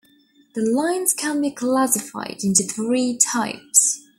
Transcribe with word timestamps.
The 0.55 0.61
lines 0.63 1.13
can 1.13 1.41
be 1.41 1.51
classified 1.51 2.37
into 2.41 2.63
three 2.63 3.15
types. 3.19 4.01